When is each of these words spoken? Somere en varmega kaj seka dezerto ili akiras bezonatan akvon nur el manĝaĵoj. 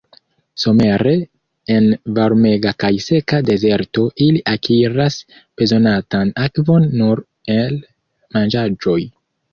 Somere 0.61 1.11
en 1.73 1.89
varmega 2.19 2.71
kaj 2.83 2.91
seka 3.07 3.41
dezerto 3.49 4.07
ili 4.29 4.41
akiras 4.53 5.19
bezonatan 5.63 6.33
akvon 6.47 6.89
nur 7.03 7.23
el 7.59 7.77
manĝaĵoj. 8.37 9.03